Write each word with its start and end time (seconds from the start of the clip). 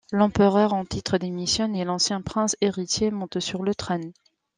L'empereur 0.11 0.73
en 0.73 0.83
titre 0.83 1.19
démissionne 1.19 1.75
et 1.75 1.83
l'ancien 1.85 2.23
prince 2.23 2.55
héritier 2.59 3.11
monte 3.11 3.39
sur 3.39 3.61
le 3.61 3.75
trône. 3.75 4.13